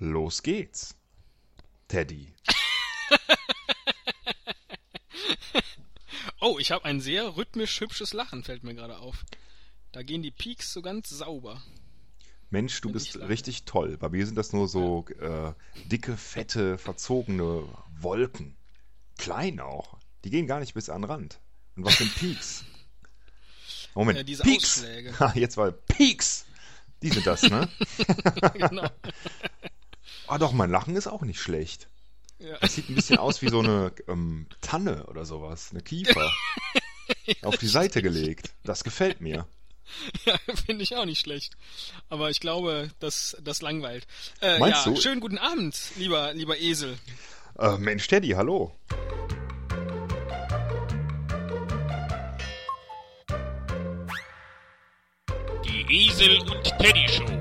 Los 0.00 0.42
geht's. 0.42 0.96
Teddy. 1.86 2.32
oh, 6.40 6.58
ich 6.58 6.70
habe 6.70 6.86
ein 6.86 7.02
sehr 7.02 7.36
rhythmisch 7.36 7.78
hübsches 7.80 8.14
Lachen, 8.14 8.42
fällt 8.42 8.64
mir 8.64 8.74
gerade 8.74 8.98
auf. 8.98 9.24
Da 9.92 10.02
gehen 10.02 10.22
die 10.22 10.30
Peaks 10.30 10.72
so 10.72 10.80
ganz 10.80 11.10
sauber. 11.10 11.62
Mensch, 12.48 12.80
du 12.80 12.90
bist 12.90 13.16
richtig 13.16 13.64
toll. 13.64 13.98
Bei 13.98 14.08
mir 14.08 14.24
sind 14.24 14.36
das 14.36 14.54
nur 14.54 14.68
so 14.68 15.04
äh, 15.20 15.52
dicke, 15.90 16.16
fette, 16.16 16.78
verzogene 16.78 17.64
Wolken. 18.00 18.56
Klein 19.18 19.60
auch. 19.60 19.98
Die 20.24 20.30
gehen 20.30 20.46
gar 20.46 20.60
nicht 20.60 20.72
bis 20.72 20.88
an 20.88 21.02
den 21.02 21.10
Rand. 21.10 21.40
Und 21.76 21.84
was 21.84 21.98
sind 21.98 22.14
Peaks? 22.14 22.64
Moment, 23.94 24.16
Ja, 24.16 24.24
diese 24.24 24.44
Peaks. 24.44 24.78
Ausschläge. 24.78 25.20
Ha, 25.20 25.32
jetzt 25.34 25.58
war 25.58 25.72
Peaks. 25.72 26.46
Die 27.02 27.10
sind 27.10 27.26
das, 27.26 27.42
ne? 27.42 27.68
genau. 28.54 28.88
Ah 30.30 30.38
doch, 30.38 30.52
mein 30.52 30.70
Lachen 30.70 30.94
ist 30.94 31.08
auch 31.08 31.22
nicht 31.22 31.40
schlecht. 31.40 31.88
Ja. 32.38 32.56
Das 32.60 32.76
sieht 32.76 32.88
ein 32.88 32.94
bisschen 32.94 33.18
aus 33.18 33.42
wie 33.42 33.48
so 33.48 33.58
eine 33.58 33.92
ähm, 34.06 34.46
Tanne 34.60 35.06
oder 35.06 35.24
sowas, 35.24 35.70
eine 35.72 35.82
Kiefer. 35.82 36.30
Auf 37.42 37.56
die 37.56 37.66
Seite 37.66 38.00
gelegt. 38.00 38.50
Das 38.62 38.84
gefällt 38.84 39.20
mir. 39.20 39.46
Ja, 40.24 40.38
finde 40.66 40.84
ich 40.84 40.94
auch 40.94 41.04
nicht 41.04 41.18
schlecht. 41.18 41.56
Aber 42.08 42.30
ich 42.30 42.38
glaube, 42.38 42.92
das, 43.00 43.36
das 43.42 43.60
langweilt. 43.60 44.06
Äh, 44.40 44.60
Meinst 44.60 44.86
ja, 44.86 44.92
du? 44.92 45.00
schönen 45.00 45.20
guten 45.20 45.36
Abend, 45.36 45.76
lieber, 45.96 46.32
lieber 46.32 46.56
Esel. 46.56 46.96
Äh, 47.58 47.76
Mensch, 47.76 48.06
Teddy, 48.06 48.28
hallo. 48.28 48.72
Die 55.64 56.06
Esel 56.06 56.38
und 56.38 56.78
Teddy 56.78 57.08
Show. 57.08 57.39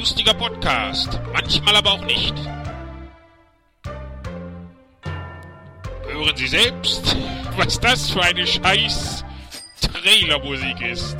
Lustiger 0.00 0.32
Podcast, 0.32 1.20
manchmal 1.30 1.76
aber 1.76 1.92
auch 1.92 2.04
nicht. 2.06 2.34
Hören 6.06 6.36
Sie 6.36 6.48
selbst, 6.48 7.14
was 7.58 7.78
das 7.80 8.10
für 8.10 8.22
eine 8.22 8.46
scheiß 8.46 9.22
Trailermusik 9.82 10.80
ist. 10.80 11.18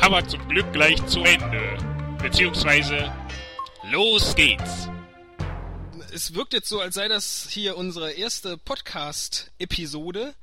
Aber 0.00 0.26
zum 0.26 0.48
Glück 0.48 0.72
gleich 0.72 1.04
zu 1.04 1.22
Ende. 1.22 1.76
Beziehungsweise, 2.22 3.12
los 3.90 4.34
geht's. 4.34 4.88
Es 6.14 6.32
wirkt 6.32 6.54
jetzt 6.54 6.70
so, 6.70 6.80
als 6.80 6.94
sei 6.94 7.08
das 7.08 7.46
hier 7.50 7.76
unsere 7.76 8.12
erste 8.12 8.56
Podcast-Episode. 8.56 10.34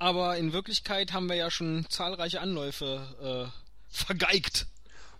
Aber 0.00 0.36
in 0.36 0.52
Wirklichkeit 0.52 1.12
haben 1.12 1.28
wir 1.28 1.36
ja 1.36 1.52
schon 1.52 1.86
zahlreiche 1.88 2.40
Anläufe 2.40 3.52
äh, 3.54 3.96
vergeigt. 3.96 4.66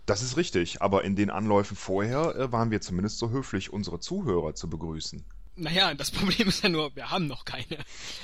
Das 0.09 0.21
ist 0.21 0.37
richtig, 0.37 0.81
aber 0.81 1.03
in 1.03 1.15
den 1.15 1.29
Anläufen 1.29 1.75
vorher 1.77 2.35
äh, 2.35 2.51
waren 2.51 2.71
wir 2.71 2.81
zumindest 2.81 3.19
so 3.19 3.29
höflich, 3.29 3.71
unsere 3.71 3.99
Zuhörer 3.99 4.55
zu 4.55 4.69
begrüßen. 4.69 5.23
Naja, 5.55 5.93
das 5.93 6.09
Problem 6.19 6.47
ist 6.47 6.63
ja 6.63 6.69
nur, 6.69 6.95
wir 6.95 7.11
haben 7.11 7.27
noch 7.27 7.45
keine, 7.45 7.77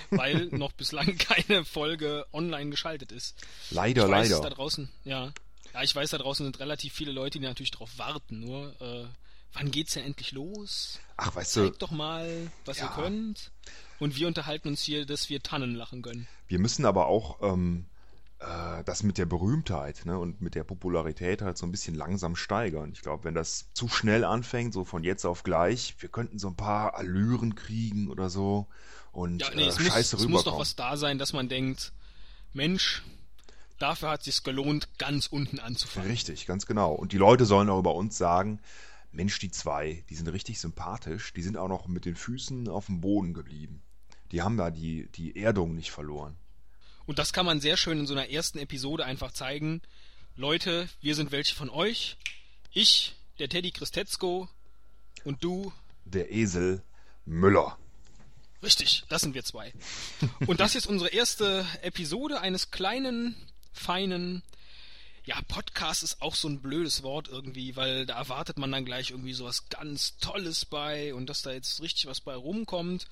weil 0.10 0.46
noch 0.52 0.72
bislang 0.74 1.18
keine 1.18 1.64
Folge 1.66 2.26
online 2.34 2.70
geschaltet 2.72 3.12
ist. 3.12 3.36
Leider, 3.72 4.06
ich 4.06 4.12
weiß, 4.12 4.30
leider. 4.30 4.42
Da 4.42 4.50
draußen, 4.56 4.90
ja. 5.04 5.32
Ja, 5.74 5.84
ich 5.84 5.94
weiß, 5.96 6.10
da 6.12 6.18
draußen 6.18 6.46
sind 6.46 6.60
relativ 6.60 6.94
viele 6.94 7.12
Leute, 7.12 7.38
die 7.40 7.46
natürlich 7.46 7.72
darauf 7.72 7.98
warten. 7.98 8.40
Nur, 8.40 8.74
äh, 8.82 9.06
wann 9.54 9.72
geht's 9.72 9.94
denn 9.94 10.06
endlich 10.06 10.32
los? 10.32 11.00
Ach, 11.18 11.36
weißt 11.36 11.56
du, 11.58 11.64
Zeigt 11.66 11.82
doch 11.82 11.92
mal, 11.92 12.50
was 12.64 12.80
Ja. 12.80 12.86
ihr 12.86 12.92
könnt. 13.04 13.52
Und 14.00 14.16
wir 14.16 14.28
unterhalten 14.28 14.70
uns 14.70 14.82
hier, 14.82 15.06
dass 15.06 15.30
wir 15.30 15.42
Tannen 15.44 15.76
lachen 15.76 16.02
können. 16.02 16.28
wir 16.48 16.60
müssen 16.60 16.86
aber 16.86 17.08
auch 17.08 17.42
ähm, 17.42 17.86
äh, 18.46 18.84
das 18.84 19.04
mit 19.04 19.18
der 19.18 19.26
Berühmtheit 19.26 20.06
ne, 20.06 20.20
und 20.20 20.42
mit 20.42 20.56
der 20.56 20.64
Popularität 20.64 21.42
halt 21.42 21.58
so 21.58 21.66
ein 21.66 21.72
bisschen 21.72 21.96
langsam 21.96 22.36
steigern. 22.36 22.92
Ich 22.94 23.02
glaube, 23.02 23.24
wenn 23.24 23.34
das 23.34 23.72
zu 23.74 23.88
schnell 23.88 24.24
anfängt, 24.24 24.74
so 24.74 24.86
von 24.86 25.04
jetzt 25.04 25.26
auf 25.26 25.44
gleich, 25.44 25.96
wir 26.00 26.10
könnten 26.10 26.38
so 26.38 26.50
ein 26.50 26.56
paar 26.56 26.96
Allüren 26.96 27.56
kriegen 27.56 28.10
oder 28.10 28.30
so 28.30 28.68
und 29.12 29.42
Ja, 29.42 29.50
nee, 29.56 29.64
äh, 29.64 29.68
es, 29.68 29.80
muss, 29.80 29.88
scheiße 29.88 30.16
es 30.18 30.28
muss 30.28 30.44
doch 30.44 30.52
rüberkommen. 30.52 30.62
was 30.62 30.76
da 30.76 30.98
sein, 30.98 31.18
dass 31.18 31.34
man 31.34 31.50
denkt, 31.50 31.94
Mensch, 32.54 33.04
dafür 33.80 34.10
hat 34.10 34.24
sich's 34.24 34.44
gelohnt, 34.44 34.98
ganz 34.98 35.28
unten 35.28 35.60
anzufangen. 35.60 36.10
Richtig, 36.10 36.46
ganz 36.46 36.66
genau. 36.66 36.94
Und 36.94 37.12
die 37.12 37.18
Leute 37.18 37.46
sollen 37.46 37.70
auch 37.70 37.80
über 37.80 37.96
uns 37.96 38.18
sagen, 38.18 38.60
Mensch, 39.12 39.40
die 39.40 39.50
zwei, 39.50 40.04
die 40.10 40.16
sind 40.16 40.28
richtig 40.28 40.60
sympathisch, 40.60 41.34
die 41.34 41.42
sind 41.42 41.58
auch 41.58 41.70
noch 41.70 41.88
mit 41.88 42.06
den 42.06 42.16
Füßen 42.16 42.68
auf 42.68 42.88
dem 42.88 43.02
Boden 43.02 43.34
geblieben. 43.34 43.82
Die 44.32 44.42
haben 44.42 44.58
da 44.58 44.72
die, 44.72 45.10
die 45.14 45.38
Erdung 45.38 45.76
nicht 45.76 45.92
verloren. 45.92 46.36
Und 47.06 47.20
das 47.20 47.34
kann 47.34 47.46
man 47.46 47.62
sehr 47.62 47.78
schön 47.78 48.00
in 48.00 48.08
so 48.08 48.14
einer 48.14 48.30
ersten 48.30 48.58
Episode 48.58 49.06
einfach 49.06 49.32
zeigen. 49.32 49.82
Leute, 50.36 50.90
wir 51.02 51.16
sind 51.16 51.32
welche 51.32 51.56
von 51.56 51.70
euch. 51.70 52.18
Ich, 52.72 53.14
der 53.40 53.50
Teddy 53.50 53.72
Christetzko 53.72 54.50
und 55.24 55.44
du. 55.44 55.72
Der 56.06 56.32
Esel 56.32 56.82
Müller. 57.26 57.78
Richtig, 58.64 59.04
das 59.10 59.22
sind 59.22 59.36
wir 59.36 59.44
zwei. 59.44 59.74
Und 60.48 60.60
das 60.60 60.76
ist 60.76 60.88
unsere 60.88 61.12
erste 61.12 61.66
Episode 61.82 62.42
eines 62.42 62.72
kleinen, 62.72 63.36
feinen, 63.72 64.42
ja, 65.26 65.42
Podcast 65.48 66.04
ist 66.04 66.22
auch 66.22 66.36
so 66.36 66.48
ein 66.48 66.62
blödes 66.62 67.02
Wort 67.02 67.28
irgendwie, 67.28 67.76
weil 67.76 68.06
da 68.06 68.16
erwartet 68.18 68.58
man 68.58 68.72
dann 68.72 68.86
gleich 68.86 69.10
irgendwie 69.10 69.34
sowas 69.34 69.70
ganz 69.70 70.18
Tolles 70.18 70.66
bei 70.66 71.14
und 71.14 71.28
dass 71.28 71.42
da 71.42 71.52
jetzt 71.52 71.82
richtig 71.82 72.06
was 72.06 72.22
bei 72.22 72.36
rumkommt. 72.36 73.08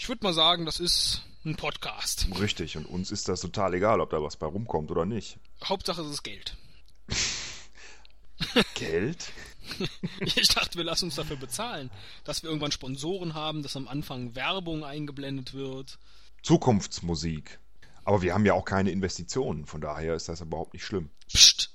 Ich 0.00 0.08
würde 0.08 0.24
mal 0.24 0.32
sagen, 0.32 0.64
das 0.64 0.78
ist 0.78 1.22
ein 1.44 1.56
Podcast. 1.56 2.28
Richtig, 2.38 2.76
und 2.76 2.86
uns 2.86 3.10
ist 3.10 3.28
das 3.28 3.40
total 3.40 3.74
egal, 3.74 4.00
ob 4.00 4.10
da 4.10 4.22
was 4.22 4.36
bei 4.36 4.46
rumkommt 4.46 4.92
oder 4.92 5.04
nicht. 5.04 5.40
Hauptsache 5.64 6.02
es 6.02 6.08
ist 6.08 6.22
Geld. 6.22 6.56
Geld? 8.74 9.32
Ich 10.20 10.48
dachte, 10.48 10.78
wir 10.78 10.84
lassen 10.84 11.06
uns 11.06 11.16
dafür 11.16 11.36
bezahlen, 11.36 11.90
dass 12.24 12.42
wir 12.42 12.48
irgendwann 12.48 12.72
Sponsoren 12.72 13.34
haben, 13.34 13.62
dass 13.62 13.76
am 13.76 13.86
Anfang 13.86 14.34
Werbung 14.34 14.82
eingeblendet 14.82 15.52
wird. 15.52 15.98
Zukunftsmusik. 16.42 17.58
Aber 18.04 18.22
wir 18.22 18.32
haben 18.32 18.46
ja 18.46 18.54
auch 18.54 18.64
keine 18.64 18.90
Investitionen, 18.90 19.66
von 19.66 19.82
daher 19.82 20.14
ist 20.14 20.28
das 20.30 20.40
überhaupt 20.40 20.72
nicht 20.72 20.86
schlimm. 20.86 21.10
Psst. 21.28 21.67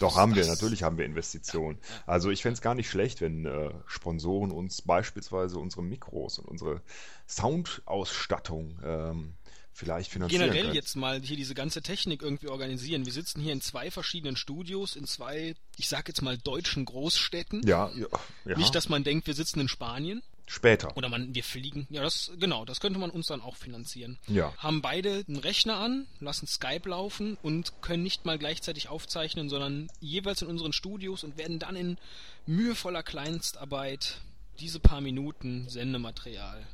Doch 0.00 0.16
haben 0.16 0.34
wir, 0.34 0.42
das- 0.42 0.48
natürlich 0.50 0.82
haben 0.82 0.98
wir 0.98 1.04
Investitionen. 1.04 1.78
Also 2.06 2.30
ich 2.30 2.42
fände 2.42 2.54
es 2.54 2.60
gar 2.62 2.74
nicht 2.74 2.88
schlecht, 2.90 3.20
wenn 3.20 3.46
äh, 3.46 3.70
Sponsoren 3.86 4.50
uns 4.52 4.82
beispielsweise 4.82 5.58
unsere 5.58 5.82
Mikros 5.82 6.38
und 6.38 6.46
unsere 6.46 6.82
Soundausstattung 7.28 8.78
ähm, 8.84 9.34
vielleicht 9.72 10.10
finanzieren 10.10 10.42
Generell 10.42 10.62
können. 10.62 10.74
jetzt 10.74 10.94
mal 10.96 11.20
hier 11.20 11.36
diese 11.36 11.54
ganze 11.54 11.82
Technik 11.82 12.22
irgendwie 12.22 12.48
organisieren. 12.48 13.06
Wir 13.06 13.12
sitzen 13.12 13.40
hier 13.40 13.52
in 13.52 13.60
zwei 13.60 13.90
verschiedenen 13.90 14.36
Studios, 14.36 14.94
in 14.96 15.06
zwei, 15.06 15.54
ich 15.76 15.88
sag 15.88 16.08
jetzt 16.08 16.22
mal, 16.22 16.38
deutschen 16.38 16.84
Großstädten. 16.84 17.66
Ja, 17.66 17.90
ja, 17.96 18.06
ja. 18.44 18.56
Nicht, 18.56 18.74
dass 18.74 18.88
man 18.88 19.02
denkt, 19.04 19.26
wir 19.26 19.34
sitzen 19.34 19.60
in 19.60 19.68
Spanien. 19.68 20.22
Später. 20.46 20.96
Oder 20.96 21.08
man, 21.08 21.34
wir 21.34 21.44
fliegen. 21.44 21.86
Ja, 21.90 22.02
das, 22.02 22.32
genau, 22.38 22.64
das 22.64 22.80
könnte 22.80 22.98
man 22.98 23.10
uns 23.10 23.26
dann 23.28 23.40
auch 23.40 23.56
finanzieren. 23.56 24.18
Ja. 24.26 24.52
Haben 24.58 24.82
beide 24.82 25.24
einen 25.26 25.38
Rechner 25.38 25.76
an, 25.76 26.06
lassen 26.20 26.46
Skype 26.46 26.88
laufen 26.88 27.36
und 27.42 27.80
können 27.82 28.02
nicht 28.02 28.24
mal 28.24 28.38
gleichzeitig 28.38 28.88
aufzeichnen, 28.88 29.48
sondern 29.48 29.88
jeweils 30.00 30.42
in 30.42 30.48
unseren 30.48 30.72
Studios 30.72 31.24
und 31.24 31.38
werden 31.38 31.58
dann 31.58 31.76
in 31.76 31.98
mühevoller 32.46 33.02
Kleinstarbeit 33.02 34.18
diese 34.60 34.80
paar 34.80 35.00
Minuten 35.00 35.68
Sendematerial 35.68 36.64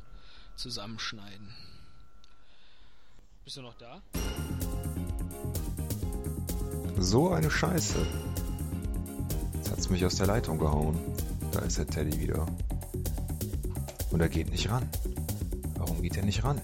zusammenschneiden. 0.55 1.55
Bist 3.43 3.57
du 3.57 3.61
noch 3.61 3.75
da? 3.75 4.01
So 6.99 7.29
eine 7.31 7.49
Scheiße. 7.49 8.05
Jetzt 9.55 9.71
hat's 9.71 9.89
mich 9.89 10.05
aus 10.05 10.15
der 10.15 10.27
Leitung 10.27 10.59
gehauen. 10.59 10.99
Da 11.51 11.59
ist 11.61 11.79
der 11.79 11.87
Teddy 11.87 12.19
wieder. 12.19 12.45
Und 14.11 14.19
er 14.19 14.29
geht 14.29 14.51
nicht 14.51 14.69
ran. 14.69 14.87
Warum 15.75 16.01
geht 16.01 16.17
er 16.17 16.23
nicht 16.23 16.43
ran? 16.43 16.61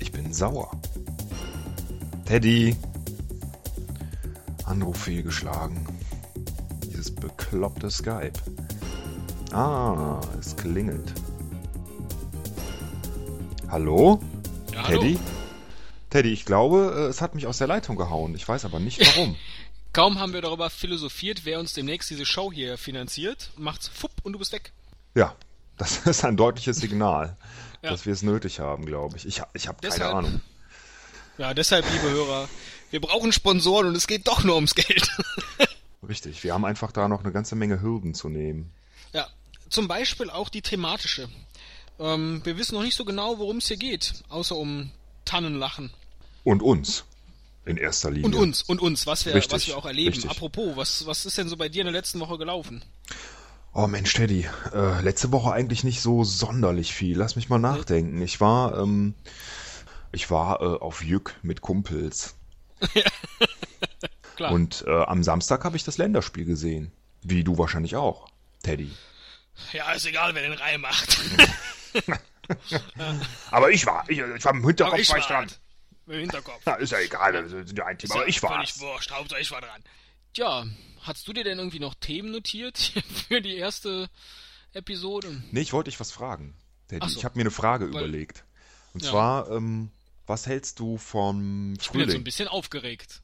Ich 0.00 0.12
bin 0.12 0.32
sauer. 0.32 0.70
Teddy! 2.24 2.76
Anruf 4.64 5.04
fehlgeschlagen. 5.04 5.86
Dieses 6.84 7.14
bekloppte 7.14 7.90
Skype. 7.90 8.32
Ah, 9.52 10.20
es 10.38 10.56
klingelt. 10.56 11.12
Hallo? 13.68 14.20
Ja, 14.72 14.88
hallo. 14.88 15.00
Teddy? 15.00 15.18
Teddy, 16.10 16.32
ich 16.32 16.44
glaube, 16.44 16.94
äh, 16.96 17.02
es 17.06 17.20
hat 17.20 17.34
mich 17.34 17.46
aus 17.46 17.58
der 17.58 17.68
Leitung 17.68 17.96
gehauen. 17.96 18.34
Ich 18.34 18.46
weiß 18.46 18.64
aber 18.64 18.80
nicht 18.80 19.00
warum. 19.00 19.36
Kaum 19.92 20.18
haben 20.18 20.32
wir 20.32 20.42
darüber 20.42 20.68
philosophiert, 20.68 21.44
wer 21.44 21.58
uns 21.58 21.72
demnächst 21.72 22.10
diese 22.10 22.26
Show 22.26 22.52
hier 22.52 22.76
finanziert, 22.76 23.50
macht's 23.56 23.88
fupp 23.88 24.12
und 24.24 24.34
du 24.34 24.38
bist 24.38 24.52
weg. 24.52 24.72
Ja, 25.14 25.34
das 25.76 25.98
ist 26.06 26.24
ein 26.24 26.36
deutliches 26.36 26.76
Signal, 26.78 27.36
Ja. 27.82 27.90
dass 27.90 28.06
wir 28.06 28.12
es 28.12 28.22
nötig 28.22 28.60
haben, 28.60 28.86
glaube 28.86 29.16
ich. 29.16 29.26
Ich, 29.26 29.42
ich 29.54 29.68
habe 29.68 29.88
keine 29.88 30.06
Ahnung. 30.06 30.40
Ja, 31.38 31.52
deshalb, 31.54 31.84
liebe 31.92 32.10
Hörer, 32.10 32.48
wir 32.90 33.00
brauchen 33.00 33.32
Sponsoren 33.32 33.88
und 33.88 33.96
es 33.96 34.06
geht 34.06 34.26
doch 34.26 34.42
nur 34.44 34.54
ums 34.54 34.74
Geld. 34.74 35.08
Richtig, 36.08 36.42
wir 36.44 36.54
haben 36.54 36.64
einfach 36.64 36.92
da 36.92 37.08
noch 37.08 37.20
eine 37.24 37.32
ganze 37.32 37.56
Menge 37.56 37.82
Hürden 37.82 38.14
zu 38.14 38.28
nehmen. 38.28 38.72
Ja, 39.12 39.26
zum 39.68 39.88
Beispiel 39.88 40.30
auch 40.30 40.48
die 40.48 40.62
thematische. 40.62 41.28
Ähm, 41.98 42.40
wir 42.44 42.56
wissen 42.56 42.74
noch 42.74 42.82
nicht 42.82 42.94
so 42.96 43.04
genau, 43.04 43.38
worum 43.38 43.58
es 43.58 43.68
hier 43.68 43.76
geht, 43.76 44.14
außer 44.28 44.56
um 44.56 44.90
Tannenlachen. 45.24 45.90
Und 46.44 46.62
uns. 46.62 47.04
In 47.64 47.76
erster 47.76 48.12
Linie. 48.12 48.26
Und 48.26 48.34
uns, 48.36 48.62
und 48.62 48.80
uns, 48.80 49.08
was 49.08 49.26
wir, 49.26 49.34
Richtig, 49.34 49.52
was 49.52 49.66
wir 49.66 49.76
auch 49.76 49.86
erleben. 49.86 50.12
richtig. 50.14 50.30
Apropos, 50.30 50.76
was, 50.76 51.04
was 51.06 51.26
ist 51.26 51.36
denn 51.36 51.48
so 51.48 51.56
bei 51.56 51.68
dir 51.68 51.80
in 51.80 51.86
der 51.86 51.92
letzten 51.92 52.20
Woche 52.20 52.38
gelaufen? 52.38 52.84
Oh 53.78 53.86
Mensch, 53.88 54.14
Teddy, 54.14 54.48
äh, 54.72 55.02
letzte 55.02 55.32
Woche 55.32 55.52
eigentlich 55.52 55.84
nicht 55.84 56.00
so 56.00 56.24
sonderlich 56.24 56.94
viel. 56.94 57.14
Lass 57.18 57.36
mich 57.36 57.50
mal 57.50 57.58
nachdenken. 57.58 58.22
Ich 58.22 58.40
war, 58.40 58.78
ähm, 58.78 59.12
ich 60.12 60.30
war 60.30 60.62
äh, 60.62 60.78
auf 60.80 61.04
Jück 61.04 61.34
mit 61.42 61.60
Kumpels. 61.60 62.36
Klar. 64.36 64.52
Und 64.52 64.82
äh, 64.86 64.90
am 65.02 65.22
Samstag 65.22 65.62
habe 65.66 65.76
ich 65.76 65.84
das 65.84 65.98
Länderspiel 65.98 66.46
gesehen. 66.46 66.90
Wie 67.20 67.44
du 67.44 67.58
wahrscheinlich 67.58 67.96
auch, 67.96 68.28
Teddy. 68.62 68.90
ja, 69.74 69.92
ist 69.92 70.06
egal, 70.06 70.34
wer 70.34 70.40
den 70.40 70.54
Reihe 70.54 70.78
macht. 70.78 71.20
Aber 73.50 73.70
ich 73.70 73.84
war, 73.84 74.08
ich, 74.08 74.20
ich 74.20 74.44
war 74.44 74.52
im 74.54 74.58
Aber 74.60 74.68
Hinterkopf 74.68 74.98
ich 74.98 75.08
war 75.10 75.14
war 75.16 75.20
ich 75.20 75.26
dran. 75.26 75.46
dran. 75.48 75.56
Im 76.14 76.20
Hinterkopf. 76.20 76.62
Na, 76.64 76.74
ist 76.76 76.92
ja 76.92 76.98
egal, 77.00 77.34
wir 77.34 77.66
sind 77.66 77.76
ja 77.76 77.84
ein 77.84 77.98
Team, 77.98 78.08
Ist 78.08 78.12
aber 78.12 78.22
ja 78.22 78.28
ich 78.28 78.40
Völlig 78.40 78.58
war's. 78.58 78.80
wurscht, 78.80 79.10
Hauptsache 79.10 79.40
ich 79.42 79.50
war 79.50 79.60
dran. 79.60 79.82
Tja, 80.32 80.64
hast 81.06 81.26
du 81.28 81.32
dir 81.32 81.44
denn 81.44 81.58
irgendwie 81.58 81.80
noch 81.80 81.94
Themen 81.94 82.30
notiert 82.30 82.78
für 83.28 83.40
die 83.40 83.56
erste 83.56 84.08
Episode? 84.72 85.42
Nee, 85.50 85.60
ich 85.60 85.72
wollte 85.72 85.90
dich 85.90 86.00
was 86.00 86.12
fragen, 86.12 86.54
Teddy. 86.88 87.08
So. 87.08 87.18
Ich 87.18 87.24
habe 87.24 87.36
mir 87.36 87.42
eine 87.42 87.50
Frage 87.50 87.84
Weil- 87.92 88.02
überlegt. 88.04 88.44
Und 88.94 89.02
Ja. 89.04 89.10
zwar, 89.10 89.50
ähm, 89.50 89.90
was 90.26 90.46
hältst 90.46 90.78
du 90.80 90.96
vom 90.98 91.74
Ich 91.74 91.78
bin 91.78 91.78
jetzt 91.78 91.84
so 91.84 91.98
ein 91.98 92.04
Frühling? 92.08 92.24
bisschen 92.24 92.48
aufgeregt. 92.48 93.20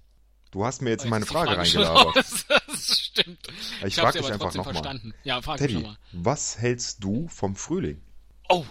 Du 0.51 0.67
hast 0.67 0.83
mir 0.83 0.91
jetzt 0.91 1.05
in 1.05 1.11
meine 1.11 1.25
Frage 1.25 1.51
schon 1.65 1.83
reingelabert. 1.83 2.25
Das 2.69 2.99
stimmt. 3.01 3.39
Ich 3.81 3.85
Ich, 3.89 3.95
frag 3.97 4.07
hab's 4.07 4.17
dich 4.17 4.27
einfach 4.27 4.39
trotzdem 4.39 4.59
noch 4.61 4.67
mal. 4.67 4.73
verstanden. 4.73 5.15
Ja, 5.25 5.41
frag 5.41 5.61
mich 5.61 5.69
Teddy, 5.71 5.81
nochmal. 5.83 5.99
was 6.13 6.59
hältst 6.59 7.03
du 7.05 7.29
vom 7.29 7.57
Frühling? 7.57 8.01
Oh, 8.49 8.65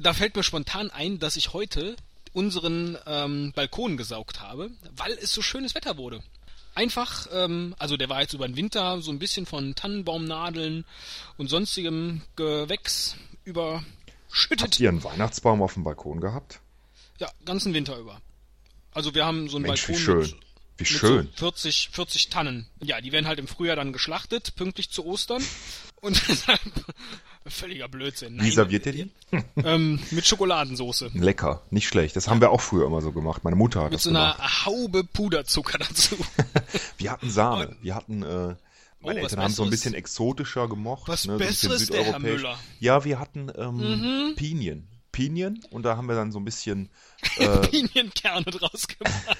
da 0.00 0.14
fällt 0.14 0.36
mir 0.36 0.42
spontan 0.42 0.90
ein, 0.90 1.18
dass 1.18 1.36
ich 1.36 1.52
heute 1.52 1.96
unseren 2.32 2.96
ähm, 3.06 3.52
Balkon 3.54 3.96
gesaugt 3.96 4.40
habe, 4.40 4.70
weil 4.92 5.12
es 5.12 5.32
so 5.32 5.42
schönes 5.42 5.74
Wetter 5.74 5.96
wurde. 5.98 6.22
Einfach, 6.76 7.26
ähm, 7.32 7.74
also 7.78 7.96
der 7.96 8.10
war 8.10 8.20
jetzt 8.20 8.34
über 8.34 8.46
den 8.46 8.54
Winter 8.54 9.00
so 9.00 9.10
ein 9.10 9.18
bisschen 9.18 9.46
von 9.46 9.74
Tannenbaumnadeln 9.74 10.84
und 11.38 11.48
sonstigem 11.48 12.20
Gewächs 12.36 13.16
überschüttet. 13.44 14.60
Habt 14.60 14.80
ihr 14.80 14.90
einen 14.90 15.02
Weihnachtsbaum 15.02 15.62
auf 15.62 15.72
dem 15.72 15.84
Balkon 15.84 16.20
gehabt? 16.20 16.60
Ja, 17.18 17.30
ganzen 17.46 17.72
Winter 17.72 17.96
über. 17.96 18.20
Also 18.92 19.14
wir 19.14 19.24
haben 19.24 19.48
so 19.48 19.56
einen 19.56 19.64
Mensch, 19.64 19.88
wie 19.88 19.92
Balkon 19.92 20.04
schön. 20.04 20.18
mit, 20.20 20.36
Wie 20.76 20.82
mit 20.82 20.86
schön. 20.88 21.28
so 21.34 21.38
40, 21.46 21.88
40 21.94 22.28
Tannen. 22.28 22.68
Ja, 22.82 23.00
die 23.00 23.10
werden 23.10 23.26
halt 23.26 23.38
im 23.38 23.48
Frühjahr 23.48 23.76
dann 23.76 23.94
geschlachtet, 23.94 24.54
pünktlich 24.56 24.90
zu 24.90 25.06
Ostern. 25.06 25.42
Und 26.02 26.22
deshalb 26.28 26.60
völliger 27.50 27.88
Blödsinn. 27.88 28.38
Wie 28.40 28.50
serviert 28.50 28.86
ihr 28.86 28.92
die? 28.92 29.10
Ähm, 29.56 29.98
mit 30.12 30.26
Schokoladensoße. 30.26 31.10
Lecker, 31.14 31.62
nicht 31.70 31.88
schlecht. 31.88 32.14
Das 32.16 32.28
haben 32.28 32.40
wir 32.40 32.50
auch 32.50 32.60
früher 32.60 32.86
immer 32.86 33.00
so 33.02 33.10
gemacht. 33.12 33.42
Meine 33.44 33.56
Mutter 33.56 33.80
hat 33.80 33.86
Mit 33.90 33.94
das 33.94 34.02
so 34.04 34.10
einer 34.10 34.34
gemacht. 34.34 34.66
Haube 34.66 35.04
Puderzucker 35.04 35.78
dazu. 35.78 36.16
Wir 36.98 37.10
hatten 37.10 37.30
Sahne. 37.30 37.76
Wir 37.82 37.94
hatten, 37.94 38.22
äh, 38.22 38.26
meine 38.26 38.58
Oh, 39.00 39.10
Eltern 39.10 39.40
haben 39.40 39.52
so 39.52 39.64
ein 39.64 39.70
bisschen 39.70 39.94
exotischer 39.94 40.68
gemocht. 40.68 41.08
Was 41.08 41.26
ne, 41.26 41.32
so 41.36 41.42
ein 41.42 41.48
bisschen 41.48 41.70
Besseres, 41.70 41.88
der 41.88 42.04
Herr 42.04 42.04
südeuropäisch. 42.20 42.42
Müller. 42.42 42.54
Mhm. 42.54 42.60
Ja, 42.80 43.04
wir 43.04 43.18
hatten 43.18 43.52
ähm, 43.56 44.34
Pinien. 44.36 44.88
Pinien 45.12 45.64
und 45.70 45.82
da 45.82 45.96
haben 45.96 46.08
wir 46.08 46.14
dann 46.14 46.30
so 46.32 46.38
ein 46.38 46.44
bisschen, 46.44 46.90
äh, 47.38 47.58
Pinienkerne 47.68 48.44
draus 48.44 48.86
gemacht. 48.86 49.38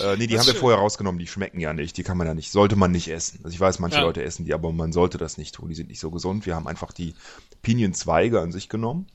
Äh, 0.00 0.16
nee, 0.16 0.26
die 0.26 0.34
Das 0.34 0.46
haben 0.46 0.54
wir 0.54 0.60
vorher 0.60 0.78
rausgenommen, 0.80 1.18
die 1.18 1.26
schmecken 1.26 1.60
ja 1.60 1.72
nicht, 1.72 1.96
die 1.96 2.02
kann 2.02 2.16
man 2.16 2.26
ja 2.26 2.34
nicht, 2.34 2.50
sollte 2.50 2.76
man 2.76 2.90
nicht 2.90 3.08
essen. 3.08 3.40
Also 3.44 3.54
ich 3.54 3.60
weiß, 3.60 3.78
manche 3.78 3.98
Ja. 3.98 4.02
Leute 4.02 4.22
essen 4.22 4.44
die, 4.44 4.54
aber 4.54 4.72
man 4.72 4.92
sollte 4.92 5.18
das 5.18 5.38
nicht 5.38 5.54
tun, 5.54 5.68
die 5.68 5.74
sind 5.74 5.88
nicht 5.88 6.00
so 6.00 6.10
gesund. 6.10 6.46
Wir 6.46 6.54
haben 6.54 6.66
einfach 6.66 6.92
die 6.92 7.14
Pinienzweige 7.62 8.40
an 8.40 8.52
sich 8.52 8.68
genommen, 8.68 9.06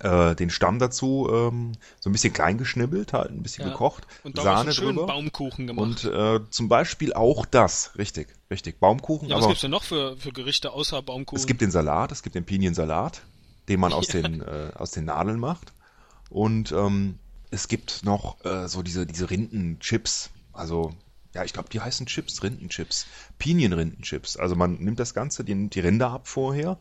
äh, 0.00 0.34
den 0.34 0.50
Stamm 0.50 0.78
dazu, 0.78 1.28
ähm, 1.32 1.72
so 2.00 2.10
ein 2.10 2.12
bisschen 2.12 2.32
klein 2.32 2.58
geschnibbelt, 2.58 3.12
halt 3.12 3.30
ein 3.30 3.42
bisschen 3.42 3.64
Ja. 3.64 3.70
gekocht, 3.72 4.06
Und 4.24 4.36
Sahne 4.36 4.72
drüber. 4.72 5.06
Baumkuchen 5.06 5.66
gemacht. 5.66 6.04
Und 6.04 6.12
äh, 6.12 6.40
zum 6.50 6.68
Beispiel 6.68 7.12
auch 7.14 7.46
das, 7.46 7.92
richtig, 7.96 8.28
richtig, 8.50 8.78
Baumkuchen, 8.80 9.28
ja, 9.28 9.36
was 9.36 9.44
aber 9.44 9.48
gibt's 9.52 9.62
denn 9.62 9.70
noch 9.70 9.84
für, 9.84 10.16
für 10.16 10.32
Gerichte 10.32 10.72
außer 10.72 11.00
Baumkuchen? 11.02 11.38
es 11.40 11.46
gibt 11.46 11.60
den 11.60 11.70
Salat, 11.70 12.12
es 12.12 12.22
gibt 12.22 12.34
den 12.34 12.44
Piniensalat, 12.44 13.22
den 13.68 13.80
man 13.80 13.92
aus, 13.94 14.08
den, 14.08 14.42
äh, 14.42 14.72
aus 14.74 14.90
den 14.90 15.06
Nadeln 15.06 15.38
macht. 15.38 15.72
Und 16.28 16.72
ähm, 16.72 17.18
es 17.56 17.68
gibt 17.68 18.04
noch 18.04 18.44
äh, 18.44 18.68
so 18.68 18.82
diese, 18.82 19.06
diese 19.06 19.30
Rindenchips. 19.30 20.30
Also, 20.52 20.94
ja, 21.34 21.42
ich 21.42 21.54
glaube, 21.54 21.70
die 21.70 21.80
heißen 21.80 22.06
Chips, 22.06 22.42
Rindenchips. 22.42 23.06
Pinienrindenchips. 23.38 24.36
Also 24.36 24.54
man 24.56 24.74
nimmt 24.74 25.00
das 25.00 25.14
Ganze, 25.14 25.42
die, 25.42 25.54
nimmt 25.54 25.74
die 25.74 25.80
Rinde 25.80 26.06
ab 26.06 26.28
vorher. 26.28 26.78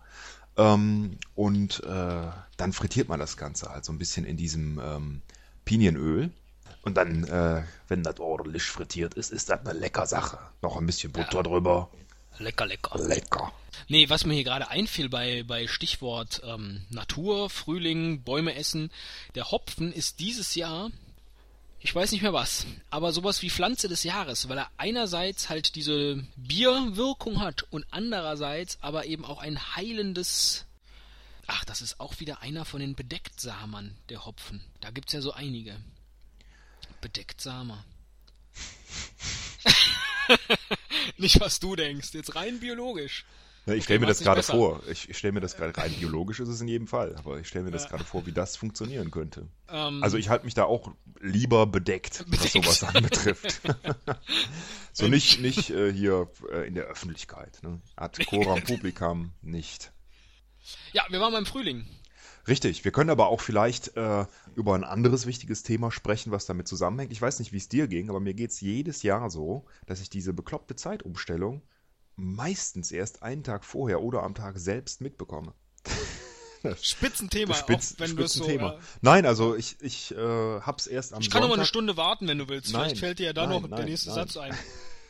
Ähm, 0.57 1.17
und 1.33 1.81
äh, 1.83 2.27
dann 2.57 2.73
frittiert 2.73 3.07
man 3.07 3.19
das 3.19 3.37
Ganze 3.37 3.69
halt 3.69 3.85
so 3.85 3.93
ein 3.93 3.97
bisschen 3.97 4.25
in 4.25 4.35
diesem 4.35 4.79
ähm, 4.83 5.21
Pinienöl. 5.63 6.29
Und 6.83 6.97
dann, 6.97 7.23
äh, 7.23 7.63
wenn 7.87 8.03
das 8.03 8.19
ordentlich 8.19 8.63
frittiert 8.63 9.13
ist, 9.15 9.31
ist 9.31 9.49
das 9.49 9.65
eine 9.65 9.73
lecker 9.79 10.05
Sache. 10.05 10.39
Noch 10.61 10.77
ein 10.77 10.85
bisschen 10.85 11.11
Butter 11.13 11.41
drüber. 11.41 11.89
Lecker, 12.39 12.65
lecker. 12.65 12.97
Lecker. 12.99 13.53
Nee, 13.87 14.09
was 14.09 14.25
mir 14.25 14.33
hier 14.33 14.43
gerade 14.43 14.69
einfiel 14.69 15.09
bei, 15.09 15.43
bei 15.43 15.67
Stichwort 15.67 16.41
ähm, 16.43 16.85
Natur, 16.89 17.49
Frühling, 17.49 18.23
Bäume 18.23 18.55
essen, 18.55 18.91
der 19.35 19.51
Hopfen 19.51 19.91
ist 19.91 20.19
dieses 20.19 20.55
Jahr, 20.55 20.89
ich 21.79 21.93
weiß 21.93 22.11
nicht 22.11 22.23
mehr 22.23 22.33
was, 22.33 22.65
aber 22.89 23.11
sowas 23.11 23.41
wie 23.43 23.49
Pflanze 23.49 23.87
des 23.87 24.03
Jahres, 24.03 24.49
weil 24.49 24.57
er 24.57 24.71
einerseits 24.77 25.49
halt 25.49 25.75
diese 25.75 26.25
Bierwirkung 26.35 27.41
hat 27.41 27.63
und 27.69 27.85
andererseits 27.91 28.79
aber 28.81 29.05
eben 29.05 29.25
auch 29.25 29.39
ein 29.39 29.75
heilendes... 29.75 30.65
Ach, 31.47 31.63
das 31.63 31.83
ist 31.83 31.99
auch 31.99 32.19
wieder 32.19 32.41
einer 32.41 32.65
von 32.65 32.79
den 32.79 32.95
Bedecktsamern, 32.95 33.95
der 34.09 34.25
Hopfen. 34.25 34.63
Da 34.81 34.89
gibt's 34.89 35.13
ja 35.13 35.21
so 35.21 35.31
einige. 35.31 35.77
Bedecktsamer. 37.01 37.85
nicht, 41.17 41.39
was 41.39 41.59
du 41.59 41.75
denkst, 41.75 42.09
jetzt 42.13 42.35
rein 42.35 42.59
biologisch. 42.59 43.25
Ja, 43.67 43.73
ich 43.73 43.85
stelle 43.85 43.99
mir 43.99 44.05
das 44.05 44.19
gerade 44.19 44.43
vor. 44.43 44.83
Ich, 44.91 45.09
ich 45.09 45.17
stelle 45.17 45.31
mir 45.31 45.39
das 45.39 45.55
gerade 45.57 45.75
rein 45.75 45.91
biologisch 45.93 46.39
ist 46.39 46.49
es 46.49 46.61
in 46.61 46.67
jedem 46.67 46.85
Fall, 46.87 47.15
aber 47.15 47.39
ich 47.39 47.47
stelle 47.47 47.65
mir 47.65 47.71
das 47.71 47.85
Ja. 47.85 47.89
gerade 47.89 48.03
vor, 48.03 48.23
wie 48.27 48.31
das 48.31 48.55
funktionieren 48.57 49.09
könnte. 49.09 49.47
Ähm, 49.69 50.03
Also 50.03 50.17
ich 50.17 50.29
halte 50.29 50.45
mich 50.45 50.53
da 50.53 50.65
auch 50.65 50.91
lieber 51.19 51.65
bedeckt, 51.65 52.25
was 52.27 52.43
Bedeckt. 52.43 52.51
sowas 52.65 52.83
anbetrifft. 52.83 53.61
so 54.93 55.07
nicht 55.07 55.39
nicht 55.41 55.71
äh, 55.71 55.91
hier 55.91 56.29
äh, 56.51 56.67
in 56.67 56.75
der 56.75 56.85
Öffentlichkeit. 56.85 57.57
Ne? 57.63 57.81
Ad 57.95 58.23
coram 58.25 58.61
publicam 58.63 59.33
nicht. 59.41 59.91
Ja, 60.93 61.03
wir 61.09 61.19
waren 61.19 61.33
beim 61.33 61.45
Frühling. 61.47 61.87
Richtig. 62.47 62.83
Wir 62.83 62.91
können 62.91 63.09
aber 63.09 63.27
auch 63.27 63.41
vielleicht 63.41 63.95
äh, 63.97 64.25
über 64.55 64.75
ein 64.75 64.83
anderes 64.83 65.25
wichtiges 65.25 65.63
Thema 65.63 65.91
sprechen, 65.91 66.31
was 66.31 66.45
damit 66.45 66.67
zusammenhängt. 66.67 67.11
Ich 67.11 67.21
weiß 67.21 67.39
nicht, 67.39 67.51
wie 67.51 67.57
es 67.57 67.69
dir 67.69 67.87
ging, 67.87 68.09
aber 68.09 68.19
mir 68.19 68.33
geht's 68.33 68.61
jedes 68.61 69.03
Jahr 69.03 69.29
so, 69.29 69.65
dass 69.87 70.01
ich 70.01 70.09
diese 70.09 70.33
bekloppte 70.33 70.75
Zeitumstellung 70.75 71.63
meistens 72.15 72.91
erst 72.91 73.23
einen 73.23 73.43
Tag 73.43 73.65
vorher 73.65 74.01
oder 74.01 74.23
am 74.23 74.35
Tag 74.35 74.59
selbst 74.59 75.01
mitbekomme. 75.01 75.53
Spitzenthema, 76.81 77.53
Spitz, 77.53 77.95
auch 77.95 77.99
wenn 77.99 78.15
du 78.15 78.23
es 78.23 78.33
so... 78.33 78.43
Spitzenthema. 78.43 78.73
Äh, 78.73 78.79
Nein, 79.01 79.25
also 79.25 79.55
ich, 79.55 79.77
ich 79.81 80.15
äh, 80.15 80.61
hab's 80.61 80.87
erst 80.87 81.13
am 81.13 81.21
ich 81.21 81.29
kann 81.29 81.41
noch 81.41 81.49
mal 81.49 81.53
eine 81.53 81.65
Sonntag. 81.65 81.67
Stunde 81.67 81.97
warten, 81.97 82.27
wenn 82.27 82.37
du 82.37 82.49
willst. 82.49 82.73
Nein, 82.73 82.83
Vielleicht 82.83 82.99
fällt 82.99 83.19
dir 83.19 83.27
ja 83.27 83.33
da 83.33 83.47
nein, 83.47 83.61
noch 83.61 83.67
der 83.67 83.77
nein, 83.79 83.89
nächste 83.89 84.09
nein. 84.09 84.15
Satz 84.15 84.37
ein. 84.37 84.55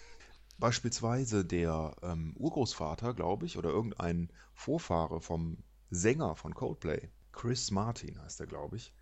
Beispielsweise 0.57 1.45
der 1.45 1.95
ähm, 2.01 2.33
Urgroßvater, 2.37 3.13
glaube 3.13 3.45
ich, 3.45 3.57
oder 3.57 3.69
irgendein 3.69 4.31
Vorfahre 4.53 5.19
vom 5.21 5.57
Sänger 5.89 6.35
von 6.35 6.53
Coldplay, 6.53 7.09
Chris 7.35 7.69
Martin 7.69 8.19
heißt 8.21 8.39
er, 8.39 8.47
glaube 8.47 8.77
ich, 8.77 8.93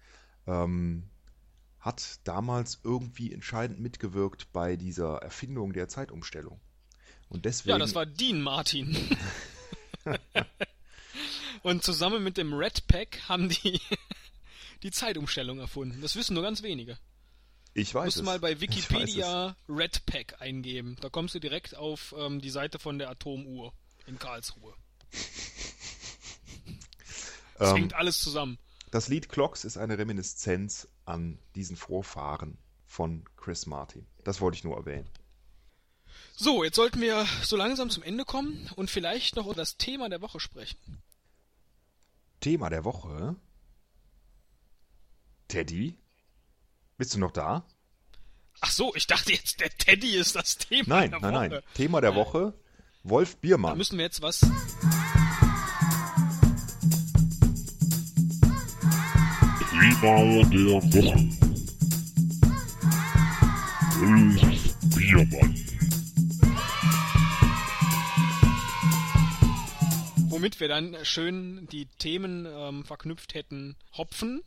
ähm, 0.48 1.04
hat 1.80 2.20
damals 2.24 2.80
irgendwie 2.84 3.32
entscheidend 3.32 3.80
mitgewirkt 3.80 4.52
bei 4.52 4.76
dieser 4.76 5.18
Erfindung 5.18 5.72
der 5.74 5.88
Zeitumstellung. 5.88 6.60
Und 7.30 7.46
deswegen, 7.46 7.72
Ja, 7.72 7.78
das 7.78 7.96
war 7.96 8.06
Dean 8.06 8.42
Martin. 8.42 8.98
Und 11.64 11.84
zusammen 11.84 12.24
mit 12.24 12.38
dem 12.38 12.54
Red 12.54 12.88
Pack 12.88 13.22
haben 13.30 13.48
die 13.50 13.80
die 14.84 14.92
Zeitumstellung 14.92 15.60
erfunden. 15.60 16.02
Das 16.02 16.16
wissen 16.16 16.34
nur 16.34 16.44
ganz 16.44 16.62
wenige. 16.62 16.98
ich 17.74 17.94
weiß 17.94 18.06
Musst 18.06 18.18
du 18.18 18.22
es. 18.22 18.26
mal 18.26 18.40
bei 18.40 18.60
Wikipedia 18.60 19.56
Red 19.70 20.06
Pack 20.06 20.42
eingeben. 20.42 20.98
Da 21.00 21.10
kommst 21.10 21.36
du 21.36 21.40
direkt 21.40 21.76
auf 21.76 22.14
ähm, 22.18 22.42
die 22.42 22.50
Seite 22.50 22.80
von 22.80 22.98
der 22.98 23.10
Atomuhr 23.10 23.72
in 24.08 24.20
Karlsruhe. 24.20 24.74
Das 27.64 27.72
Ähm, 27.72 27.78
hängt 27.78 27.94
alles 27.96 28.20
zusammen. 28.20 28.58
Das 28.92 29.08
Lied 29.08 29.30
Clocks 29.30 29.64
ist 29.64 29.78
eine 29.78 29.98
Reminiszenz 29.98 30.88
an 31.06 31.40
diesen 31.56 31.76
Vorfahren 31.76 32.58
von 32.86 33.24
Chris 33.38 33.66
Martin. 33.66 34.06
Das 34.24 34.40
wollte 34.42 34.58
ich 34.58 34.64
nur 34.64 34.76
erwähnen. 34.78 35.10
So, 36.36 36.64
jetzt 36.64 36.76
sollten 36.76 37.02
wir 37.02 37.26
so 37.44 37.56
langsam 37.56 37.90
zum 37.90 38.04
Ende 38.04 38.24
kommen 38.26 38.70
und 38.76 38.90
vielleicht 38.92 39.36
noch 39.36 39.46
über 39.46 39.56
das 39.56 39.78
Thema 39.78 40.10
der 40.10 40.22
Woche 40.22 40.40
sprechen. 40.40 41.02
Thema 42.40 42.70
der 42.70 42.84
Woche. 42.86 43.36
Teddy? 45.48 45.98
Bist 46.98 47.14
du 47.16 47.20
noch 47.20 47.32
da? 47.32 47.66
Ach 48.62 48.72
so, 48.72 48.94
ich 48.96 49.08
dachte 49.08 49.32
jetzt, 49.34 49.60
der 49.60 49.70
Teddy 49.70 50.16
ist 50.16 50.36
das 50.36 50.58
Thema 50.58 50.84
Nein, 50.88 51.12
der 51.12 51.20
nein, 51.20 51.34
Woche. 51.34 51.50
nein. 51.50 51.62
Thema 51.74 52.02
der 52.02 52.16
Woche. 52.16 52.54
Wolf 53.04 53.34
Da 53.36 53.40
Biermann. 53.42 53.78
müssen 53.78 53.98
wir 53.98 54.06
jetzt 54.06 54.22
was. 54.22 54.42
Thema 60.04 60.44
der 60.50 60.84
Woche. 60.92 61.30
Wolf 64.02 64.76
Biermann. 64.98 65.56
Womit 70.28 70.60
wir 70.60 70.68
dann 70.68 70.98
schön 71.04 71.70
die 71.72 71.86
Themen 72.00 72.46
ähm, 72.46 72.84
verknüpft 72.84 73.34
hätten. 73.34 73.78
Hopfen 73.98 74.42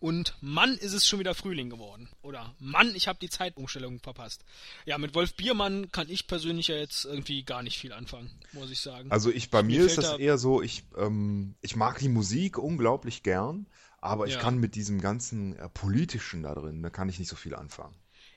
und 0.00 0.34
Mann 0.40 0.74
ist 0.74 0.94
es 0.94 1.06
schon 1.06 1.20
wieder 1.20 1.36
Frühling 1.36 1.70
geworden. 1.70 2.08
Oder 2.22 2.52
Mann, 2.58 2.92
ich 2.96 3.06
habe 3.06 3.20
die 3.22 3.30
Zeitumstellung 3.30 4.00
verpasst. 4.00 4.44
Ja, 4.84 4.98
mit 4.98 5.14
Wolf 5.14 5.34
Biermann 5.36 5.92
kann 5.92 6.08
ich 6.10 6.26
persönlich 6.26 6.66
ja 6.66 6.74
jetzt 6.74 7.04
irgendwie 7.04 7.44
gar 7.44 7.62
nicht 7.62 7.78
viel 7.78 7.92
anfangen, 7.92 8.32
muss 8.52 8.72
ich 8.72 8.80
sagen. 8.80 9.12
Also 9.12 9.30
ich, 9.30 9.48
bei 9.48 9.62
Mir 9.62 9.78
mir 9.78 9.86
ist 9.86 9.98
das 9.98 10.06
da- 10.06 10.16
eher 10.16 10.38
so, 10.38 10.60
ich, 10.60 10.82
ähm, 10.98 11.54
ich 11.60 11.76
mag 11.76 12.00
die 12.00 12.08
Musik 12.08 12.58
unglaublich 12.58 13.22
gern, 13.22 13.66
aber 14.02 14.26
ich 14.26 14.34
Ja. 14.34 14.40
kann 14.40 14.58
mit 14.58 14.74
diesem 14.74 15.00
ganzen 15.00 15.56
äh, 15.56 15.68
Politischen 15.70 16.42
da 16.42 16.54
drin, 16.54 16.82
da 16.82 16.90
kann 16.90 17.08
ich 17.08 17.18
nicht 17.18 17.28
so 17.28 17.36
viel 17.36 17.54
anfangen. 17.54 17.94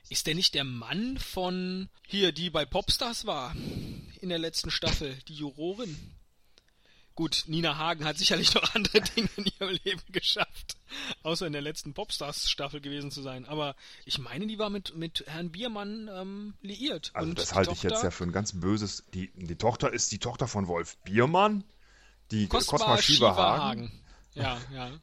Ist 0.08 0.26
der 0.26 0.34
nicht 0.36 0.54
der 0.54 0.64
Mann 0.64 1.18
von 1.18 1.88
hier, 2.06 2.32
die 2.32 2.48
bei 2.48 2.64
Popstars 2.64 3.26
war 3.26 3.54
in 4.20 4.28
der 4.28 4.38
letzten 4.38 4.70
Staffel, 4.70 5.18
die 5.28 5.34
Jurorin? 5.34 5.96
Gut, 7.16 7.44
Nina 7.46 7.76
Hagen 7.78 8.04
hat 8.04 8.18
sicherlich 8.18 8.54
noch 8.54 8.74
andere 8.74 9.00
Dinge 9.16 9.28
in 9.36 9.46
ihrem 9.58 9.78
Leben 9.84 10.02
geschafft, 10.12 10.76
außer 11.22 11.46
in 11.46 11.54
der 11.54 11.62
letzten 11.62 11.94
Popstars-Staffel 11.94 12.80
gewesen 12.82 13.10
zu 13.10 13.22
sein. 13.22 13.46
Aber 13.46 13.74
ich 14.04 14.18
meine, 14.18 14.46
die 14.46 14.58
war 14.58 14.68
mit, 14.70 14.94
mit 14.94 15.24
Herrn 15.26 15.50
Biermann 15.50 16.08
ähm, 16.12 16.54
liiert. 16.60 17.10
Also 17.14 17.30
Und 17.30 17.38
das 17.38 17.54
halte 17.54 17.72
ich 17.72 17.82
jetzt 17.82 17.94
Tochter 17.94 18.04
ja 18.08 18.10
für 18.10 18.24
ein 18.24 18.32
ganz 18.32 18.52
böses. 18.60 19.04
Die, 19.14 19.32
die 19.34 19.56
Tochter 19.56 19.92
ist 19.92 20.12
die 20.12 20.18
Tochter 20.18 20.46
von 20.46 20.68
Wolf 20.68 20.98
Biermann, 20.98 21.64
die 22.30 22.46
Cosma, 22.48 22.78
Cosma 22.78 22.98
Shiva 22.98 23.30
Shiva 23.32 23.36
Hagen. 23.58 23.82
Hagen. 23.82 24.02
Ja, 24.34 24.60
ja. 24.72 24.90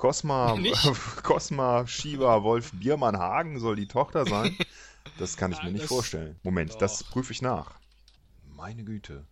Cosma? 0.00 0.56
Cosma 1.22 1.86
Shiva 1.86 2.42
Wolf 2.42 2.72
Biermann 2.72 3.18
Hagen 3.18 3.60
soll 3.60 3.76
die 3.76 3.86
Tochter 3.86 4.26
sein. 4.26 4.56
Das 5.18 5.36
kann 5.36 5.52
ich 5.52 5.58
Ja, 5.58 5.64
mir 5.64 5.72
nicht 5.72 5.84
vorstellen. 5.86 6.40
Moment, 6.42 6.72
Doch. 6.72 6.78
das 6.78 7.04
prüfe 7.04 7.32
ich 7.32 7.42
nach. 7.42 7.78
Meine 8.56 8.82
Güte. 8.84 9.26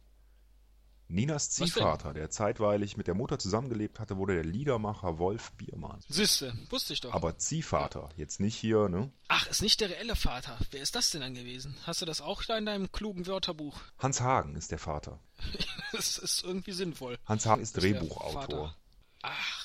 Ninas? 1.10 1.48
Ziehvater, 1.50 2.12
der 2.12 2.28
zeitweilig 2.28 2.98
mit 2.98 3.06
der 3.06 3.14
Mutter 3.14 3.38
zusammengelebt 3.38 3.98
hatte, 3.98 4.18
wurde 4.18 4.34
der 4.34 4.44
Liedermacher 4.44 5.18
Wolf 5.18 5.52
Biermann. 5.52 6.00
Sisse, 6.06 6.52
wusste 6.68 6.92
ich 6.92 7.00
doch. 7.00 7.14
Aber 7.14 7.38
Ziehvater, 7.38 8.10
jetzt 8.18 8.40
nicht 8.40 8.54
hier, 8.56 8.90
ne? 8.90 9.10
Ach, 9.28 9.46
ist 9.46 9.62
nicht 9.62 9.80
der 9.80 9.88
reelle 9.88 10.16
Vater. 10.16 10.58
Wer 10.70 10.82
ist 10.82 10.94
das 10.96 11.08
denn 11.08 11.22
dann 11.22 11.32
gewesen? 11.32 11.74
Hast 11.86 12.02
du 12.02 12.06
das 12.06 12.20
auch 12.20 12.44
da 12.44 12.58
in 12.58 12.66
deinem 12.66 12.92
klugen 12.92 13.26
Wörterbuch? 13.26 13.80
Hans 13.98 14.20
Hagen 14.20 14.54
ist 14.54 14.70
der 14.70 14.78
Vater. 14.78 15.18
Das 15.92 16.18
ist 16.18 16.44
irgendwie 16.44 16.72
sinnvoll. 16.72 17.16
Hans 17.24 17.46
Hagen 17.46 17.62
ist 17.62 17.72
Drehbuchautor. 17.74 18.76
Ach, 19.22 19.57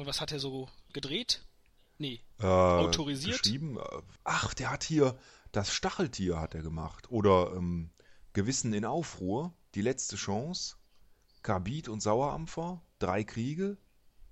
und 0.00 0.06
was 0.06 0.20
hat 0.20 0.32
er 0.32 0.40
so 0.40 0.68
gedreht? 0.92 1.42
Nee. 1.98 2.20
Äh, 2.40 2.46
Autorisiert? 2.46 3.42
Geschrieben. 3.42 3.78
Ach, 4.24 4.54
der 4.54 4.70
hat 4.70 4.82
hier 4.82 5.18
das 5.52 5.72
Stacheltier 5.72 6.40
hat 6.40 6.54
er 6.54 6.62
gemacht. 6.62 7.10
Oder 7.10 7.52
ähm, 7.54 7.90
Gewissen 8.32 8.72
in 8.72 8.84
Aufruhr, 8.84 9.52
die 9.74 9.82
letzte 9.82 10.16
Chance, 10.16 10.76
Karbid 11.42 11.88
und 11.88 12.00
Sauerampfer, 12.00 12.80
drei 12.98 13.24
Kriege. 13.24 13.76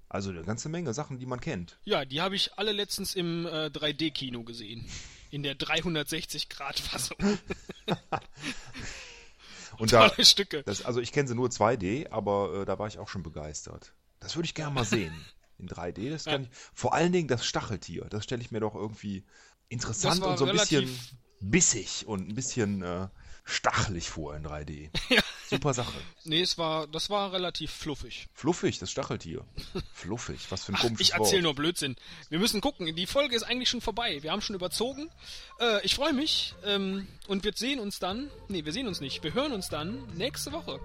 Also 0.08 0.30
eine 0.30 0.42
ganze 0.42 0.70
Menge 0.70 0.94
Sachen, 0.94 1.18
die 1.18 1.26
man 1.26 1.40
kennt. 1.40 1.78
Ja, 1.84 2.06
die 2.06 2.22
habe 2.22 2.34
ich 2.34 2.54
alle 2.56 2.72
letztens 2.72 3.14
im 3.14 3.44
äh, 3.44 3.66
3D-Kino 3.66 4.42
gesehen. 4.44 4.88
In 5.30 5.42
der 5.42 5.54
360-Grad-Fassung. 5.58 7.18
Und 9.76 9.92
da, 9.92 10.10
Stücke. 10.25 10.62
das, 10.62 10.82
also 10.82 11.00
ich 11.00 11.12
kenne 11.12 11.28
sie 11.28 11.34
nur 11.34 11.50
2D, 11.50 12.08
aber 12.10 12.62
äh, 12.62 12.64
da 12.64 12.78
war 12.78 12.88
ich 12.88 12.98
auch 12.98 13.08
schon 13.08 13.22
begeistert. 13.22 13.92
Das 14.18 14.34
würde 14.34 14.46
ich 14.46 14.54
gerne 14.54 14.72
mal 14.75 14.84
sehen. 14.87 15.14
In 15.58 15.68
3D, 15.68 16.10
das 16.10 16.24
kann 16.24 16.42
Ja. 16.44 16.48
ich. 16.50 16.56
Vor 16.74 16.94
allen 16.94 17.12
Dingen 17.12 17.28
das 17.28 17.44
Stacheltier, 17.44 18.06
das 18.10 18.24
stelle 18.24 18.42
ich 18.42 18.50
mir 18.50 18.60
doch 18.60 18.74
irgendwie 18.74 19.24
interessant 19.68 20.22
und 20.22 20.38
so 20.38 20.46
ein 20.46 20.52
bisschen 20.52 20.88
bissig 21.40 22.06
und 22.06 22.28
ein 22.28 22.34
bisschen 22.34 22.82
äh, 22.82 23.08
stachelig 23.44 24.08
vor 24.08 24.34
in 24.36 24.44
3D. 24.46 24.90
Super 25.48 25.72
Sache. 25.72 25.94
Nee, 26.24 26.42
es 26.42 26.58
war, 26.58 26.86
das 26.86 27.08
war 27.10 27.32
relativ 27.32 27.70
fluffig. 27.70 28.28
Fluffig, 28.34 28.78
das 28.78 28.90
Stacheltier. 28.90 29.44
Fluffig, 29.94 30.50
was 30.50 30.64
für 30.64 30.72
ein 30.72 30.76
Ach, 30.76 30.82
komisches 30.82 31.08
ich 31.08 31.14
erzähle 31.14 31.42
nur 31.42 31.54
Blödsinn. 31.54 31.96
Wir 32.28 32.38
müssen 32.38 32.60
gucken. 32.60 32.94
Die 32.94 33.06
Folge 33.06 33.34
ist 33.34 33.44
eigentlich 33.44 33.68
schon 33.70 33.80
vorbei. 33.80 34.18
Wir 34.22 34.30
haben 34.32 34.42
schon 34.42 34.54
überzogen. 34.56 35.08
Äh, 35.58 35.84
ich 35.84 35.94
freue 35.94 36.12
mich. 36.12 36.54
Ähm, 36.64 37.06
und 37.28 37.44
wir 37.44 37.52
sehen 37.54 37.80
uns 37.80 37.98
dann. 37.98 38.30
Nee, 38.48 38.64
wir 38.66 38.72
sehen 38.72 38.86
uns 38.88 39.00
nicht. 39.00 39.22
Wir 39.22 39.32
hören 39.32 39.52
uns 39.52 39.68
dann 39.70 40.06
nächste 40.16 40.52
Woche. 40.52 40.80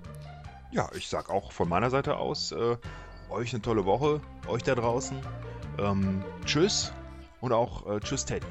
Ja, 0.71 0.89
ich 0.95 1.07
sag 1.09 1.29
auch 1.29 1.51
von 1.51 1.67
meiner 1.67 1.89
Seite 1.89 2.15
aus, 2.15 2.51
äh, 2.53 2.77
euch 3.33 3.53
eine 3.53 3.61
tolle 3.61 3.85
Woche, 3.85 4.21
euch 4.47 4.63
da 4.63 4.75
draußen. 4.75 5.17
Ähm, 5.79 6.23
tschüss 6.45 6.93
und 7.41 7.51
auch 7.51 7.85
äh, 7.89 7.99
tschüss 7.99 8.25
Teddy. 8.25 8.45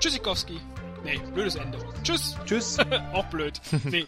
Tschüssikowski. 0.00 0.60
Nee, 1.04 1.20
blödes 1.34 1.56
Ende. 1.56 1.78
Tschüss. 2.02 2.36
Tschüss. 2.44 2.78
Auch 3.12 3.24
blöd. 3.26 3.60
Nee. 3.84 4.06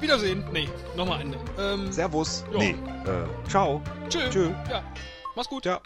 Wiedersehen. 0.00 0.44
Nee, 0.52 0.68
nochmal 0.96 1.20
Ende. 1.20 1.38
Ähm, 1.58 1.90
Servus. 1.92 2.44
Ja. 2.52 2.58
Nee, 2.58 2.70
äh, 3.06 3.48
ciao. 3.48 3.80
tschö. 4.08 4.28
Tschö. 4.30 4.50
Ja. 4.70 4.82
Mach's 5.36 5.48
gut. 5.48 5.64
Ja. 5.64 5.80